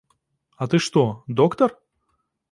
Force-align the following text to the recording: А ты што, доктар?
А 0.65 0.67
ты 0.71 0.79
што, 0.85 1.03
доктар? 1.41 1.75